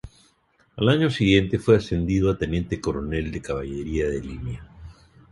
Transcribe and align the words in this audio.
Al 0.77 0.89
año 0.89 1.11
siguiente 1.11 1.59
fue 1.59 1.75
ascendido 1.75 2.31
a 2.31 2.37
teniente 2.39 2.81
coronel 2.81 3.31
de 3.31 3.39
caballería 3.39 4.07
de 4.09 4.19
línea. 4.19 4.67